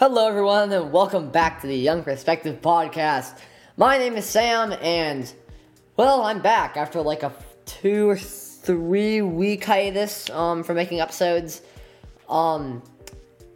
Hello, 0.00 0.28
everyone, 0.28 0.72
and 0.72 0.92
welcome 0.92 1.28
back 1.28 1.60
to 1.60 1.66
the 1.66 1.76
Young 1.76 2.04
Perspective 2.04 2.60
Podcast. 2.60 3.36
My 3.76 3.98
name 3.98 4.14
is 4.14 4.26
Sam, 4.26 4.72
and 4.80 5.34
well, 5.96 6.22
I'm 6.22 6.40
back 6.40 6.76
after 6.76 7.02
like 7.02 7.24
a 7.24 7.32
two 7.66 8.10
or 8.10 8.16
three 8.16 9.22
week 9.22 9.64
hiatus 9.64 10.30
um, 10.30 10.62
for 10.62 10.72
making 10.72 11.00
episodes. 11.00 11.62
Um, 12.28 12.80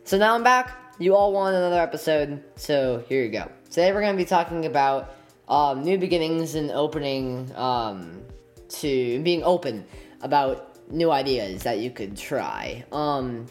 so 0.02 0.18
now 0.18 0.34
I'm 0.34 0.42
back. 0.42 0.96
You 0.98 1.14
all 1.14 1.32
want 1.32 1.54
another 1.54 1.80
episode, 1.80 2.42
so 2.56 3.04
here 3.08 3.22
you 3.22 3.30
go. 3.30 3.48
Today 3.70 3.92
we're 3.92 4.00
going 4.00 4.16
to 4.16 4.20
be 4.20 4.28
talking 4.28 4.66
about 4.66 5.14
um, 5.48 5.84
new 5.84 5.96
beginnings 5.96 6.56
and 6.56 6.72
opening 6.72 7.54
um, 7.54 8.20
to 8.68 9.22
being 9.22 9.44
open 9.44 9.84
about 10.22 10.90
new 10.90 11.12
ideas 11.12 11.62
that 11.62 11.78
you 11.78 11.92
could 11.92 12.16
try. 12.16 12.84
Um, 12.90 13.46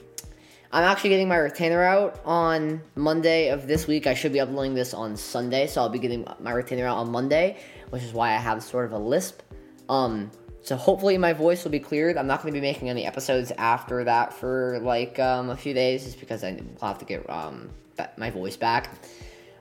I'm 0.73 0.85
actually 0.85 1.09
getting 1.09 1.27
my 1.27 1.35
retainer 1.35 1.83
out 1.83 2.21
on 2.23 2.81
Monday 2.95 3.49
of 3.49 3.67
this 3.67 3.87
week. 3.87 4.07
I 4.07 4.13
should 4.13 4.31
be 4.31 4.39
uploading 4.39 4.73
this 4.73 4.93
on 4.93 5.17
Sunday, 5.17 5.67
so 5.67 5.81
I'll 5.81 5.89
be 5.89 5.99
getting 5.99 6.25
my 6.39 6.51
retainer 6.51 6.87
out 6.87 6.97
on 6.97 7.11
Monday, 7.11 7.57
which 7.89 8.03
is 8.03 8.13
why 8.13 8.29
I 8.29 8.37
have 8.37 8.63
sort 8.63 8.85
of 8.85 8.93
a 8.93 8.97
lisp. 8.97 9.41
Um, 9.89 10.31
so 10.61 10.77
hopefully 10.77 11.17
my 11.17 11.33
voice 11.33 11.65
will 11.65 11.71
be 11.71 11.79
cleared. 11.81 12.15
I'm 12.15 12.25
not 12.27 12.41
going 12.41 12.53
to 12.53 12.57
be 12.57 12.65
making 12.65 12.89
any 12.89 13.05
episodes 13.05 13.51
after 13.57 14.05
that 14.05 14.31
for 14.31 14.79
like 14.81 15.19
um, 15.19 15.49
a 15.49 15.57
few 15.57 15.73
days, 15.73 16.05
just 16.05 16.21
because 16.21 16.41
I 16.41 16.53
will 16.53 16.87
have 16.87 16.99
to 16.99 17.05
get 17.05 17.29
um, 17.29 17.69
my 18.15 18.29
voice 18.29 18.55
back, 18.55 18.91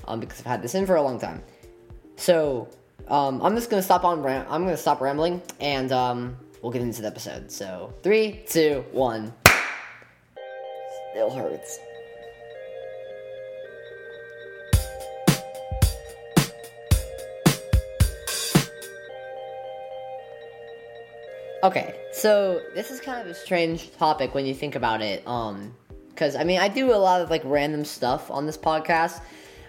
um, 0.07 0.21
because 0.21 0.39
I've 0.39 0.47
had 0.47 0.63
this 0.63 0.77
in 0.77 0.87
for 0.87 0.95
a 0.95 1.03
long 1.03 1.19
time. 1.19 1.43
So 2.15 2.69
um, 3.09 3.43
I'm 3.43 3.57
just 3.57 3.69
gonna 3.69 3.83
stop 3.83 4.05
on. 4.05 4.23
Ram- 4.23 4.47
I'm 4.49 4.63
gonna 4.63 4.77
stop 4.77 5.01
rambling, 5.01 5.43
and 5.59 5.91
um, 5.91 6.37
we'll 6.63 6.71
get 6.71 6.83
into 6.83 7.03
the 7.03 7.09
episode. 7.09 7.51
So 7.51 7.93
three, 8.05 8.45
two, 8.47 8.85
one 8.93 9.33
still 11.11 11.31
hurts. 11.31 11.81
Okay, 21.63 21.95
so 22.11 22.63
this 22.75 22.91
is 22.91 23.01
kind 23.01 23.21
of 23.21 23.27
a 23.27 23.35
strange 23.35 23.95
topic 23.99 24.35
when 24.35 24.47
you 24.47 24.55
think 24.55 24.77
about 24.77 25.03
it. 25.03 25.27
Um, 25.27 25.75
because 26.09 26.37
I 26.37 26.45
mean, 26.45 26.59
I 26.59 26.69
do 26.69 26.93
a 26.93 26.97
lot 26.97 27.21
of 27.21 27.31
like 27.31 27.43
random 27.45 27.85
stuff 27.85 28.31
on 28.31 28.47
this 28.47 28.57
podcast, 28.57 29.23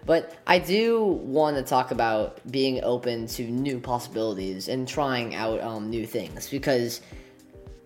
but 0.06 0.36
I 0.48 0.60
do 0.60 1.04
want 1.04 1.58
to 1.58 1.64
talk 1.64 1.92
about 1.92 2.40
being 2.52 2.84
open 2.84 3.28
to 3.28 3.44
new 3.44 3.80
possibilities 3.80 4.68
and 4.68 4.88
trying 4.88 5.36
out 5.36 5.62
um, 5.62 5.90
new 5.90 6.06
things 6.06 6.50
because 6.50 7.02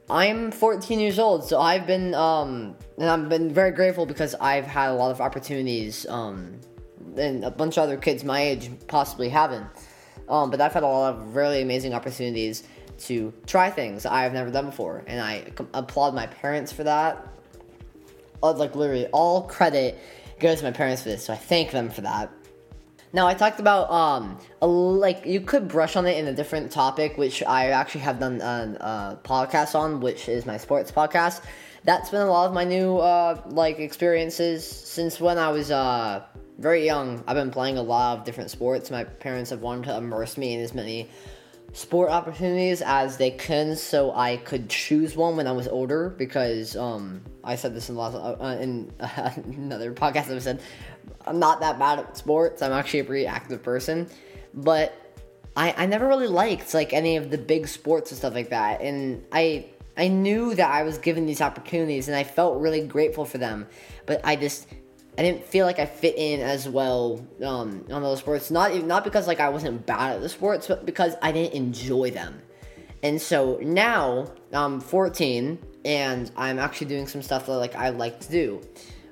I'm 0.10 0.52
14 0.52 1.00
years 1.00 1.18
old, 1.18 1.46
so 1.46 1.60
I've 1.60 1.88
been 1.88 2.14
um, 2.14 2.76
and 2.98 3.10
I've 3.10 3.28
been 3.28 3.52
very 3.52 3.72
grateful 3.72 4.06
because 4.06 4.36
I've 4.36 4.66
had 4.66 4.92
a 4.92 4.94
lot 4.94 5.10
of 5.10 5.20
opportunities, 5.20 6.06
um, 6.08 6.60
and 7.18 7.44
a 7.44 7.50
bunch 7.50 7.78
of 7.78 7.84
other 7.84 7.98
kids 7.98 8.24
my 8.24 8.40
age 8.40 8.70
possibly 8.88 9.30
haven't. 9.30 9.66
Um, 10.30 10.52
but 10.52 10.62
I've 10.62 10.74
had 10.74 10.84
a 10.84 10.88
lot 10.88 11.14
of 11.14 11.36
really 11.36 11.62
amazing 11.62 11.94
opportunities 11.94 12.64
to 12.98 13.34
try 13.48 13.70
things 13.70 14.06
I've 14.06 14.34
never 14.34 14.52
done 14.52 14.68
before, 14.68 15.04
and 15.08 15.20
I 15.20 15.46
applaud 15.74 16.14
my 16.14 16.28
parents 16.28 16.72
for 16.72 16.84
that. 16.84 17.28
Like 18.44 18.76
literally, 18.76 19.08
all 19.08 19.42
credit 19.44 19.98
goes 20.40 20.60
to 20.60 20.66
my 20.66 20.72
parents 20.72 21.02
for 21.02 21.10
this, 21.10 21.26
so 21.26 21.34
I 21.34 21.38
thank 21.38 21.72
them 21.72 21.90
for 21.90 22.02
that. 22.02 22.32
Now 23.16 23.28
I 23.28 23.34
talked 23.34 23.62
about 23.62 23.90
um 23.90 24.38
like 24.60 25.26
you 25.26 25.40
could 25.40 25.70
brush 25.70 25.96
on 25.96 26.06
it 26.06 26.18
in 26.18 26.28
a 26.28 26.34
different 26.34 26.70
topic, 26.70 27.18
which 27.18 27.42
I 27.44 27.70
actually 27.70 28.02
have 28.02 28.20
done 28.20 28.42
a, 28.42 28.78
a 28.82 29.20
podcast 29.26 29.74
on, 29.74 30.02
which 30.02 30.28
is 30.28 30.46
my 30.46 30.58
sports 30.58 30.92
podcast. 30.92 31.42
That's 31.86 32.10
been 32.10 32.24
a 32.24 32.30
lot 32.30 32.46
of 32.48 32.54
my 32.54 32.66
new 32.66 32.98
uh 32.98 33.42
like 33.46 33.80
experiences 33.80 34.68
since 34.68 35.22
when 35.22 35.38
I 35.38 35.48
was 35.48 35.72
uh 35.72 36.26
very 36.60 36.86
young. 36.86 37.24
I've 37.26 37.38
been 37.38 37.52
playing 37.52 37.78
a 37.78 37.82
lot 37.82 38.18
of 38.18 38.26
different 38.26 38.52
sports. 38.52 38.92
My 38.92 39.06
parents 39.06 39.50
have 39.52 39.62
wanted 39.62 39.86
to 39.86 39.96
immerse 39.96 40.38
me 40.38 40.54
in 40.54 40.60
as 40.60 40.74
many 40.74 41.10
sport 41.76 42.10
opportunities 42.10 42.82
as 42.82 43.18
they 43.18 43.30
can 43.30 43.76
so 43.76 44.14
I 44.14 44.38
could 44.38 44.70
choose 44.70 45.18
one 45.18 45.36
when 45.36 45.46
I 45.46 45.52
was 45.52 45.68
older 45.68 46.10
because 46.10 46.78
um, 46.78 47.22
I 47.44 47.58
said 47.58 47.76
this 47.76 47.90
in, 47.90 47.98
last, 47.98 48.16
uh, 48.16 48.58
in 48.62 48.94
uh, 49.02 49.32
another 49.36 49.94
podcast 49.94 50.34
I've 50.34 50.42
said 50.42 50.62
I'm 51.28 51.38
not 51.38 51.60
that 51.60 51.78
bad 51.78 52.00
at 52.00 52.16
sports. 52.16 52.62
I'm 52.62 52.72
actually 52.72 53.00
a 53.00 53.04
pretty 53.04 53.28
active 53.28 53.62
person. 53.62 54.08
But 54.54 54.94
I, 55.58 55.74
I 55.78 55.86
never 55.86 56.08
really 56.08 56.28
liked 56.28 56.74
like 56.74 56.94
any 56.94 57.18
of 57.18 57.30
the 57.30 57.38
big 57.38 57.68
sports 57.68 58.12
and 58.12 58.18
stuff 58.18 58.34
like 58.34 58.52
that. 58.52 58.82
And 58.82 59.26
I 59.34 59.66
I 59.98 60.08
knew 60.08 60.56
that 60.56 60.72
I 60.72 60.84
was 60.84 60.98
given 60.98 61.26
these 61.26 61.42
opportunities 61.42 62.08
and 62.08 62.16
I 62.16 62.24
felt 62.24 62.62
really 62.62 62.88
grateful 62.88 63.26
for 63.26 63.38
them. 63.38 63.68
But 64.06 64.22
I 64.24 64.38
just 64.38 64.68
I 65.18 65.22
didn't 65.22 65.46
feel 65.46 65.66
like 65.66 65.80
I 65.80 65.86
fit 65.86 66.16
in 66.18 66.42
as 66.42 66.68
well 66.68 67.26
um, 67.44 67.86
on 67.90 68.02
those 68.02 68.20
sports. 68.20 68.52
Not 68.52 68.76
not 68.84 69.04
because 69.04 69.28
like 69.28 69.40
I 69.40 69.50
wasn't 69.50 69.86
bad 69.86 70.18
at 70.18 70.22
the 70.22 70.30
sports, 70.30 70.68
but 70.68 70.86
because 70.86 71.16
I 71.22 71.32
didn't 71.32 71.54
enjoy 71.54 72.12
them. 72.12 72.42
And 73.02 73.22
so 73.22 73.60
now 73.62 74.34
I'm 74.52 74.82
14 74.82 75.60
and 75.86 76.32
I'm 76.36 76.58
actually 76.60 76.88
doing 76.88 77.08
some 77.08 77.22
stuff 77.22 77.46
that 77.46 77.58
like 77.58 77.76
I 77.76 77.90
like 77.90 78.20
to 78.22 78.32
do. 78.32 78.62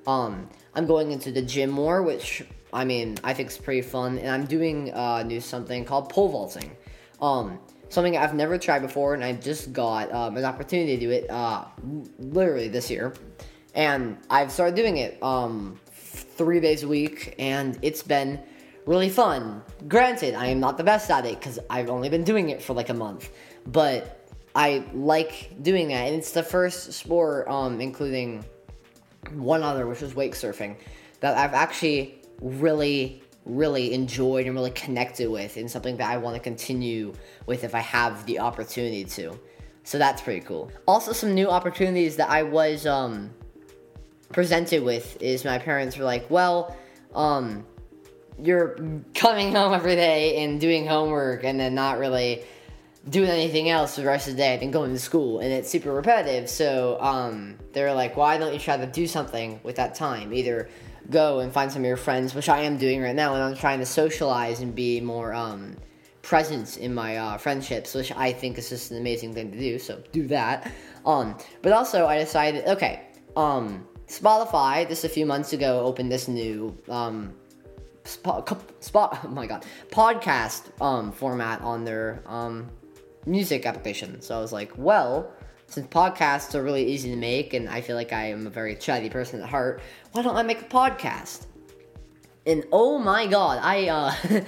Um, 0.08 0.50
I'm 0.74 0.88
going 0.88 1.12
into 1.12 1.32
the 1.32 1.42
gym 1.42 1.70
more, 1.70 2.02
which 2.02 2.44
I 2.74 2.84
mean 2.84 3.18
I 3.24 3.34
think 3.34 3.50
is 3.50 3.58
pretty 3.58 3.84
fun, 3.84 4.18
and 4.18 4.30
I'm 4.30 4.46
doing 4.46 4.94
uh, 4.94 5.24
new 5.24 5.40
something 5.40 5.86
called 5.86 6.10
pole 6.10 6.30
vaulting. 6.30 6.76
Um, 7.22 7.60
something 7.88 8.18
I've 8.18 8.34
never 8.34 8.58
tried 8.58 8.80
before, 8.80 9.14
and 9.14 9.24
I 9.24 9.34
just 9.34 9.72
got 9.72 10.12
um, 10.12 10.36
an 10.36 10.44
opportunity 10.44 10.98
to 10.98 11.00
do 11.00 11.12
it 11.12 11.30
uh, 11.30 11.66
literally 12.20 12.68
this 12.68 12.90
year, 12.90 13.14
and 13.76 14.18
I've 14.30 14.52
started 14.52 14.76
doing 14.76 14.98
it. 14.98 15.22
Um, 15.24 15.80
three 16.38 16.60
days 16.60 16.84
a 16.84 16.88
week, 16.88 17.36
and 17.40 17.78
it's 17.82 18.04
been 18.04 18.40
really 18.86 19.10
fun. 19.10 19.62
Granted, 19.88 20.36
I 20.36 20.48
am 20.48 20.60
not 20.60 20.78
the 20.78 20.84
best 20.84 21.10
at 21.10 21.26
it 21.26 21.40
because 21.40 21.60
I've 21.70 21.90
only 21.90 22.10
been 22.10 22.24
doing 22.24 22.50
it 22.50 22.62
for 22.62 22.74
like 22.74 22.90
a 22.90 22.94
month, 22.94 23.30
but 23.68 24.30
I 24.56 24.86
like 24.94 25.64
doing 25.64 25.88
that, 25.90 26.08
and 26.08 26.16
it's 26.16 26.32
the 26.32 26.44
first 26.44 26.94
sport, 26.94 27.48
um, 27.48 27.82
including 27.82 28.46
one 29.32 29.64
other, 29.64 29.88
which 29.88 30.02
is 30.02 30.16
wake 30.16 30.34
surfing, 30.34 30.76
that 31.22 31.38
I've 31.38 31.54
actually 31.54 32.22
really, 32.42 33.24
really 33.46 33.94
enjoyed 33.94 34.46
and 34.46 34.56
really 34.56 34.72
connected 34.72 35.30
with, 35.30 35.58
and 35.58 35.70
something 35.70 35.98
that 35.98 36.10
I 36.10 36.18
want 36.18 36.36
to 36.36 36.42
continue 36.42 37.14
with 37.46 37.64
if 37.64 37.74
I 37.74 37.80
have 37.80 38.26
the 38.26 38.40
opportunity 38.40 39.06
to. 39.06 39.40
So 39.86 39.98
that's 39.98 40.22
pretty 40.22 40.42
cool. 40.42 40.72
Also, 40.88 41.12
some 41.14 41.34
new 41.34 41.50
opportunities 41.50 42.16
that 42.18 42.30
I 42.30 42.44
was 42.44 42.86
um, 42.86 43.34
presented 44.34 44.84
with 44.84 45.22
is 45.22 45.46
my 45.46 45.58
parents 45.58 45.98
were 45.98 46.06
like, 46.06 46.30
well, 46.30 46.76
um, 47.16 47.66
you're 48.42 48.78
coming 49.14 49.54
home 49.54 49.74
every 49.74 49.96
day 49.96 50.44
and 50.44 50.60
doing 50.60 50.86
homework 50.86 51.44
and 51.44 51.60
then 51.60 51.76
not 51.76 52.00
really 52.00 52.44
doing 53.10 53.30
anything 53.30 53.70
else 53.70 53.96
for 53.96 54.02
the 54.02 54.08
rest 54.08 54.28
of 54.28 54.34
the 54.34 54.38
day 54.38 54.58
and 54.62 54.74
going 54.74 54.92
to 54.92 55.00
school. 55.00 55.40
And 55.40 55.52
it's 55.52 55.70
super 55.70 55.94
repetitive. 55.94 56.50
So 56.50 56.98
um, 57.00 57.58
they're 57.74 57.94
like 57.94 58.18
why 58.18 58.38
don't 58.38 58.54
you 58.54 58.60
try 58.60 58.78
to 58.78 58.88
do 58.88 59.08
something 59.08 59.60
with 59.64 59.76
that 59.76 59.96
time? 59.96 60.34
Either 60.34 60.70
go 61.10 61.40
and 61.40 61.52
find 61.52 61.72
some 61.72 61.82
of 61.82 61.86
your 61.86 61.98
friends 61.98 62.34
which 62.34 62.50
i 62.50 62.62
am 62.62 62.78
doing 62.78 63.02
right 63.02 63.16
now 63.16 63.34
and 63.34 63.44
i'm 63.44 63.56
trying 63.56 63.80
to 63.80 63.86
socialize 63.86 64.62
and 64.62 64.74
be 64.74 65.02
more 65.02 65.34
um, 65.34 65.76
present 66.22 66.78
in 66.78 66.94
my 66.94 67.18
uh, 67.18 67.38
friendships 67.38 67.94
which 67.94 68.12
i 68.14 68.32
think 68.32 68.58
is 68.58 68.70
just 68.70 68.92
an 68.92 68.98
amazing 68.98 69.34
thing 69.34 69.52
to 69.52 69.60
do. 69.60 69.78
So 69.78 70.02
do 70.12 70.28
that. 70.28 70.72
Um, 71.06 71.38
but 71.62 71.74
also 71.74 72.06
i 72.06 72.18
decided 72.18 72.66
okay 72.68 73.08
um, 73.36 73.86
Spotify 74.20 74.88
just 74.88 75.04
a 75.04 75.10
few 75.10 75.26
months 75.26 75.54
ago 75.54 75.82
opened 75.82 76.12
this 76.12 76.28
new 76.28 76.78
um, 76.90 77.34
spot, 78.04 78.84
spot 78.84 79.20
oh 79.26 79.28
my 79.30 79.48
god 79.48 79.66
podcast 79.90 80.70
um, 80.82 81.12
format 81.12 81.62
on 81.62 81.84
their 81.84 82.22
um, 82.28 82.70
music 83.26 83.66
application. 83.66 84.22
So 84.22 84.38
I 84.38 84.40
was 84.40 84.52
like, 84.52 84.72
well, 84.78 85.32
since 85.68 85.88
podcasts 85.88 86.56
are 86.56 86.64
really 86.64 86.86
easy 86.86 87.10
to 87.10 87.16
make, 87.16 87.54
and 87.54 87.70
I 87.70 87.82
feel 87.82 87.96
like 87.96 88.14
I 88.14 88.26
am 88.30 88.48
a 88.48 88.50
very 88.50 88.76
chatty 88.76 89.10
person 89.10 89.42
at 89.42 89.50
heart, 89.50 89.82
why 90.12 90.22
don't 90.22 90.36
I 90.36 90.44
make 90.44 90.62
a 90.62 90.66
podcast? 90.66 91.48
And 92.46 92.66
oh 92.72 92.98
my 92.98 93.26
god, 93.26 93.60
I 93.62 93.88
uh, 93.88 94.14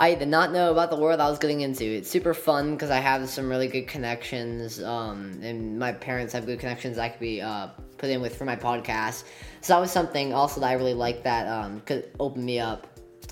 I 0.00 0.14
did 0.14 0.28
not 0.28 0.50
know 0.50 0.70
about 0.70 0.88
the 0.88 0.96
world 0.96 1.20
I 1.20 1.28
was 1.28 1.38
getting 1.38 1.60
into. 1.60 1.84
It's 1.84 2.08
super 2.08 2.32
fun 2.32 2.72
because 2.72 2.88
I 2.88 3.00
have 3.00 3.28
some 3.28 3.50
really 3.50 3.68
good 3.68 3.86
connections, 3.86 4.82
um, 4.82 5.38
and 5.42 5.78
my 5.78 5.92
parents 5.92 6.32
have 6.32 6.46
good 6.46 6.58
connections 6.58 6.96
I 6.96 7.10
could 7.10 7.20
be 7.20 7.42
uh, 7.42 7.66
put 7.98 8.08
in 8.08 8.22
with 8.22 8.34
for 8.34 8.46
my 8.46 8.56
podcast. 8.56 9.24
So 9.60 9.74
that 9.74 9.78
was 9.78 9.90
something 9.90 10.32
also 10.32 10.62
that 10.62 10.68
I 10.68 10.72
really 10.72 10.94
liked 10.94 11.22
that 11.24 11.46
um, 11.48 11.82
could 11.82 12.12
open 12.18 12.46
me 12.46 12.58
up 12.58 12.86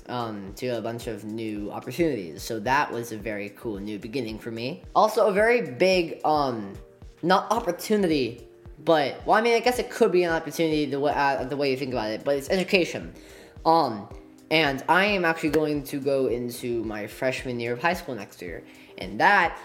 um, 0.09 0.53
to 0.57 0.67
a 0.77 0.79
bunch 0.79 1.07
of 1.07 1.25
new 1.25 1.71
opportunities. 1.71 2.43
So 2.43 2.59
that 2.59 2.91
was 2.91 3.13
a 3.13 3.17
very 3.17 3.49
cool 3.57 3.79
new 3.79 3.97
beginning 3.97 4.37
for 4.37 4.51
me. 4.51 4.83
Also, 4.93 5.25
a 5.25 5.33
very 5.33 5.71
big, 5.71 6.21
um, 6.23 6.73
not 7.23 7.51
opportunity, 7.51 8.47
but 8.85 9.25
well, 9.25 9.35
I 9.35 9.41
mean, 9.41 9.55
I 9.55 9.59
guess 9.59 9.79
it 9.79 9.89
could 9.89 10.11
be 10.11 10.23
an 10.23 10.31
opportunity 10.31 10.85
the 10.85 10.99
way 10.99 11.13
uh, 11.15 11.45
the 11.45 11.57
way 11.57 11.71
you 11.71 11.77
think 11.77 11.93
about 11.93 12.11
it, 12.11 12.23
but 12.23 12.37
it's 12.37 12.51
education. 12.51 13.11
Um, 13.65 14.07
and 14.51 14.83
I 14.89 15.05
am 15.05 15.25
actually 15.25 15.49
going 15.49 15.83
to 15.83 15.99
go 15.99 16.27
into 16.27 16.83
my 16.83 17.07
freshman 17.07 17.59
year 17.59 17.73
of 17.73 17.81
high 17.81 17.93
school 17.93 18.15
next 18.15 18.41
year. 18.41 18.63
And 18.97 19.19
that 19.19 19.57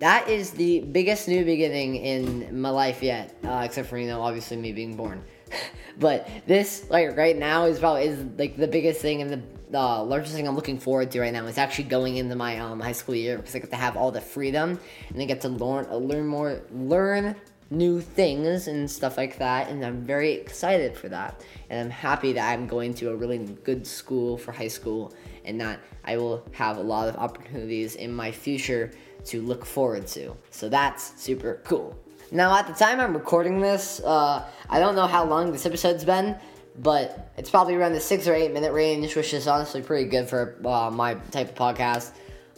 that 0.00 0.28
is 0.28 0.50
the 0.50 0.80
biggest 0.80 1.28
new 1.28 1.44
beginning 1.44 1.96
in 1.96 2.60
my 2.60 2.68
life 2.68 3.02
yet, 3.02 3.34
uh, 3.44 3.62
except 3.64 3.88
for, 3.88 3.96
you 3.96 4.06
know, 4.06 4.20
obviously 4.20 4.58
me 4.58 4.72
being 4.72 4.96
born. 4.96 5.24
but 5.98 6.28
this 6.46 6.86
like 6.90 7.16
right 7.16 7.36
now 7.36 7.64
is 7.64 7.78
probably 7.78 8.04
is 8.04 8.24
like 8.38 8.56
the 8.56 8.66
biggest 8.66 9.00
thing 9.00 9.22
and 9.22 9.30
the 9.70 9.78
uh, 9.78 10.02
largest 10.02 10.34
thing 10.34 10.46
I'm 10.46 10.54
looking 10.54 10.78
forward 10.78 11.10
to 11.12 11.20
right 11.20 11.32
now 11.32 11.46
is 11.46 11.56
actually 11.56 11.84
going 11.84 12.16
into 12.16 12.36
my 12.36 12.58
um, 12.58 12.80
high 12.80 12.92
school 12.92 13.14
year 13.14 13.38
because 13.38 13.54
I 13.54 13.58
get 13.58 13.70
to 13.70 13.76
have 13.76 13.96
all 13.96 14.10
the 14.10 14.20
freedom 14.20 14.78
and 15.08 15.22
I 15.22 15.24
get 15.24 15.40
to 15.42 15.48
learn 15.48 15.90
learn 15.90 16.26
more 16.26 16.60
learn 16.70 17.36
new 17.72 18.00
things 18.00 18.68
and 18.68 18.90
stuff 18.90 19.16
like 19.16 19.38
that 19.38 19.68
and 19.70 19.84
I'm 19.84 20.02
very 20.02 20.32
excited 20.32 20.96
for 20.96 21.08
that 21.08 21.42
and 21.70 21.80
I'm 21.80 21.90
happy 21.90 22.32
that 22.34 22.52
I'm 22.52 22.66
going 22.66 22.92
to 22.94 23.10
a 23.10 23.16
really 23.16 23.38
good 23.64 23.86
school 23.86 24.36
for 24.36 24.52
high 24.52 24.68
school 24.68 25.14
and 25.44 25.60
that 25.60 25.80
I 26.04 26.16
will 26.18 26.44
have 26.52 26.76
a 26.76 26.82
lot 26.82 27.08
of 27.08 27.16
opportunities 27.16 27.94
in 27.94 28.12
my 28.12 28.30
future 28.30 28.92
to 29.24 29.40
look 29.40 29.64
forward 29.64 30.06
to 30.08 30.36
so 30.50 30.68
that's 30.68 31.20
super 31.20 31.60
cool 31.64 31.98
now 32.30 32.54
at 32.56 32.66
the 32.66 32.74
time 32.74 33.00
I'm 33.00 33.14
recording 33.14 33.60
this 33.60 34.00
uh, 34.00 34.46
I 34.68 34.78
don't 34.78 34.94
know 34.94 35.06
how 35.06 35.24
long 35.24 35.50
this 35.50 35.64
episode's 35.64 36.04
been 36.04 36.36
but 36.78 37.32
it's 37.36 37.50
probably 37.50 37.74
around 37.74 37.92
the 37.92 38.00
six 38.00 38.26
or 38.26 38.34
eight 38.34 38.52
minute 38.52 38.72
range, 38.72 39.14
which 39.14 39.34
is 39.34 39.46
honestly 39.46 39.82
pretty 39.82 40.08
good 40.08 40.28
for 40.28 40.56
uh, 40.64 40.90
my 40.90 41.14
type 41.30 41.50
of 41.50 41.54
podcast. 41.54 42.12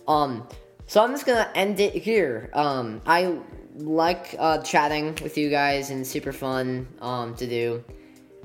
Um, 0.07 0.47
so 0.87 1.03
I'm 1.03 1.11
just 1.11 1.27
gonna 1.27 1.51
end 1.55 1.81
it 1.81 1.95
here. 1.95 2.51
Um, 2.53 3.01
I 3.07 3.39
like 3.75 4.35
uh, 4.39 4.59
chatting 4.59 5.19
with 5.23 5.37
you 5.37 5.51
guys 5.51 5.91
and 5.91 6.07
super 6.07 6.33
fun 6.33 6.87
um, 7.01 7.35
to 7.37 7.47
do. 7.47 7.85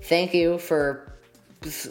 Thank 0.03 0.33
you 0.33 0.57
for 0.57 1.13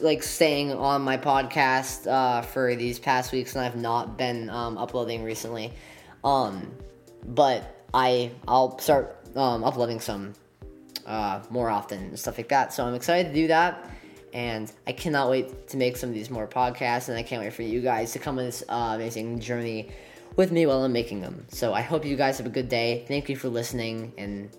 like 0.00 0.22
staying 0.22 0.72
on 0.72 1.02
my 1.02 1.16
podcast 1.16 2.06
uh, 2.06 2.42
for 2.42 2.74
these 2.74 2.98
past 2.98 3.32
weeks, 3.32 3.54
and 3.54 3.64
I've 3.64 3.76
not 3.76 4.16
been 4.16 4.48
um, 4.50 4.78
uploading 4.78 5.22
recently. 5.22 5.72
Um, 6.24 6.72
but 7.26 7.84
I 7.94 8.32
I'll 8.46 8.78
start 8.78 9.18
um, 9.36 9.64
uploading 9.64 10.00
some 10.00 10.34
uh, 11.06 11.42
more 11.50 11.70
often 11.70 11.98
and 12.04 12.18
stuff 12.18 12.38
like 12.38 12.48
that. 12.48 12.72
So 12.72 12.84
I'm 12.84 12.94
excited 12.94 13.28
to 13.28 13.34
do 13.34 13.46
that. 13.48 13.90
And 14.34 14.70
I 14.86 14.92
cannot 14.92 15.30
wait 15.30 15.68
to 15.68 15.78
make 15.78 15.96
some 15.96 16.10
of 16.10 16.14
these 16.14 16.28
more 16.28 16.46
podcasts. 16.46 17.08
And 17.08 17.16
I 17.16 17.22
can't 17.22 17.42
wait 17.42 17.52
for 17.54 17.62
you 17.62 17.80
guys 17.80 18.12
to 18.12 18.18
come 18.18 18.38
on 18.38 18.44
this 18.44 18.62
uh, 18.68 18.92
amazing 18.94 19.40
journey 19.40 19.90
with 20.38 20.52
me 20.52 20.64
while 20.64 20.84
I'm 20.84 20.92
making 20.92 21.20
them. 21.20 21.44
So 21.48 21.74
I 21.74 21.82
hope 21.82 22.06
you 22.06 22.16
guys 22.16 22.38
have 22.38 22.46
a 22.46 22.50
good 22.50 22.70
day. 22.70 23.04
Thank 23.06 23.28
you 23.28 23.36
for 23.36 23.48
listening 23.48 24.14
and 24.16 24.56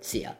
see 0.00 0.22
ya. 0.22 0.32